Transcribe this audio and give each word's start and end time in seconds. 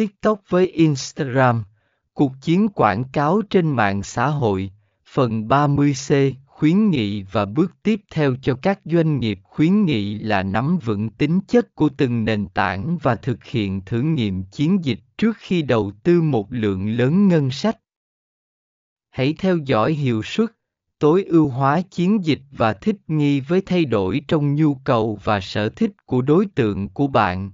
TikTok 0.00 0.40
với 0.48 0.66
Instagram, 0.66 1.64
cuộc 2.14 2.32
chiến 2.40 2.68
quảng 2.68 3.04
cáo 3.12 3.42
trên 3.50 3.68
mạng 3.68 4.02
xã 4.02 4.26
hội, 4.26 4.70
phần 5.06 5.48
30C, 5.48 6.32
khuyến 6.46 6.90
nghị 6.90 7.22
và 7.22 7.44
bước 7.44 7.72
tiếp 7.82 8.00
theo 8.10 8.36
cho 8.42 8.58
các 8.62 8.80
doanh 8.84 9.20
nghiệp 9.20 9.38
khuyến 9.42 9.84
nghị 9.84 10.18
là 10.18 10.42
nắm 10.42 10.78
vững 10.78 11.10
tính 11.10 11.40
chất 11.48 11.74
của 11.74 11.88
từng 11.96 12.24
nền 12.24 12.48
tảng 12.48 12.98
và 13.02 13.16
thực 13.16 13.44
hiện 13.44 13.80
thử 13.86 14.00
nghiệm 14.00 14.44
chiến 14.44 14.84
dịch 14.84 14.98
trước 15.18 15.36
khi 15.38 15.62
đầu 15.62 15.92
tư 16.02 16.22
một 16.22 16.46
lượng 16.50 16.96
lớn 16.96 17.28
ngân 17.28 17.50
sách. 17.50 17.78
Hãy 19.10 19.34
theo 19.38 19.56
dõi 19.56 19.92
hiệu 19.92 20.22
suất, 20.22 20.52
tối 20.98 21.24
ưu 21.24 21.48
hóa 21.48 21.80
chiến 21.80 22.24
dịch 22.24 22.42
và 22.50 22.72
thích 22.72 22.96
nghi 23.06 23.40
với 23.40 23.60
thay 23.60 23.84
đổi 23.84 24.20
trong 24.28 24.54
nhu 24.54 24.74
cầu 24.74 25.18
và 25.24 25.40
sở 25.40 25.68
thích 25.68 25.92
của 26.06 26.22
đối 26.22 26.46
tượng 26.46 26.88
của 26.88 27.06
bạn 27.06 27.50